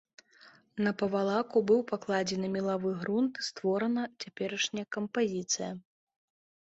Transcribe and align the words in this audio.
На 0.85 0.91
павалаку 0.99 1.57
быў 1.71 1.81
пакладзены 1.91 2.47
мелавы 2.55 2.93
грунт 3.01 3.33
і 3.41 3.45
створана 3.49 4.03
цяперашняя 4.25 4.85
кампазіцыя. 4.97 5.69